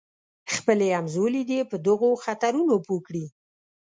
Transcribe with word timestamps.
خپل 0.53 0.79
همزولي 0.97 1.43
دې 1.49 1.59
په 1.71 1.75
دغو 1.87 2.09
خطرونو 2.23 2.75
پوه 2.85 3.01
کړي. 3.07 3.25